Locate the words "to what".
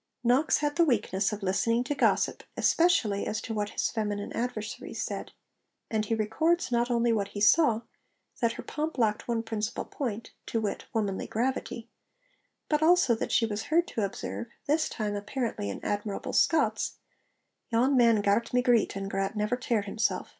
3.41-3.69